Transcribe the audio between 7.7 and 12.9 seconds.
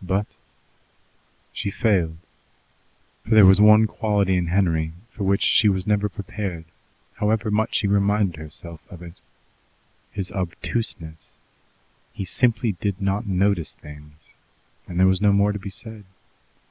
she reminded herself of it: his obtuseness. He simply